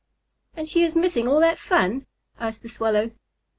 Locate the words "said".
2.39-2.55